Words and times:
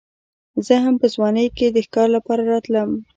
زه 0.65 0.75
هم 0.83 0.95
په 1.01 1.07
ځوانۍ 1.13 1.47
کې 1.57 1.67
د 1.69 1.77
ښکار 1.85 2.07
لپاره 2.15 2.43
راتلم. 2.51 2.89